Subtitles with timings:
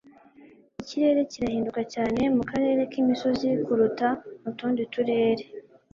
[0.81, 4.07] Ikirere kirahinduka cyane mukarere k'imisozi kuruta
[4.41, 5.43] mu tundi turere